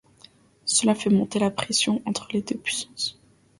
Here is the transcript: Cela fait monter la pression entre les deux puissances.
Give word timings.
Cela 0.65 0.95
fait 0.95 1.11
monter 1.11 1.37
la 1.37 1.51
pression 1.51 2.01
entre 2.07 2.27
les 2.33 2.41
deux 2.41 2.57
puissances. 2.57 3.21